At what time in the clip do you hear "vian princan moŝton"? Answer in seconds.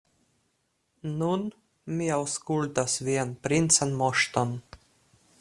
3.11-4.57